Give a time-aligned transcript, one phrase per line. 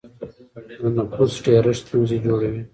[0.79, 2.61] د نفوس ډېرښت ستونزې جوړوي.